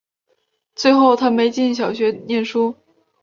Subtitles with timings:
[0.73, 2.73] 最后她没进小学念书